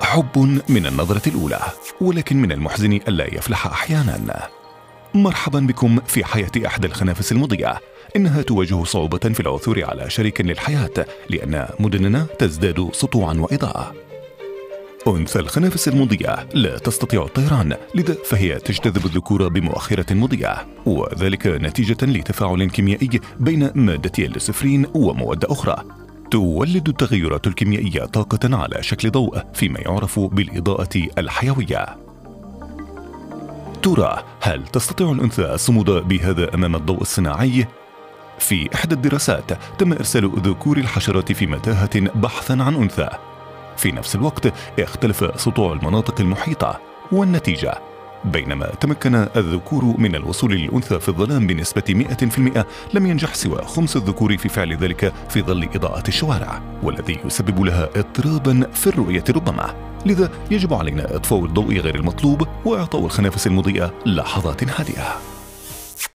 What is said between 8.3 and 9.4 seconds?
تواجه صعوبة في